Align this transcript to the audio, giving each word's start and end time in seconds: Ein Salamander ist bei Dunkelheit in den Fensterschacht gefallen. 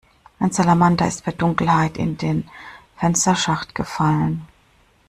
Ein 0.39 0.51
Salamander 0.51 1.07
ist 1.07 1.25
bei 1.25 1.31
Dunkelheit 1.31 1.95
in 1.95 2.17
den 2.17 2.49
Fensterschacht 2.97 3.75
gefallen. 3.75 4.47